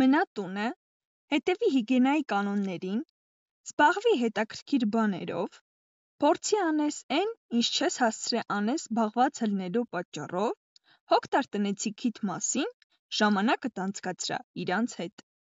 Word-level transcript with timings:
մնա 0.00 0.20
տունը, 0.36 0.68
հետևի 1.32 1.68
հիգիենայի 1.74 2.24
կանոններին, 2.32 3.02
զբաղվի 3.68 4.14
հետաքրքիր 4.22 4.86
բաներով, 4.96 5.60
փորձի 6.24 6.58
անես 6.64 6.98
այն, 7.18 7.30
ինչ 7.58 7.66
չես 7.78 7.98
հասցրե 8.04 8.42
անես 8.56 8.86
զբաղված 8.88 9.42
ըլնելու 9.46 9.84
պատճառով, 9.96 10.56
հոգ 11.14 11.28
տար 11.36 11.48
տնեցիքիդ 11.56 12.20
մասին, 12.30 12.74
ժամանակդ 13.20 13.82
անցկացրա 13.86 14.40
իրանց 14.64 14.98
հետ: 15.04 15.24